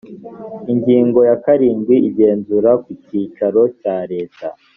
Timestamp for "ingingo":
0.71-1.19